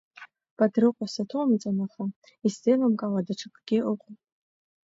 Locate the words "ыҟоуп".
3.91-4.19